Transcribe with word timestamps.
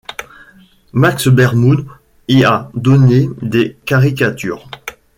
Max 0.93 1.27
Beerbohm 1.27 1.85
y 2.27 2.43
a 2.43 2.71
donné 2.73 3.29
des 3.43 3.77
caricatures. 3.85 4.67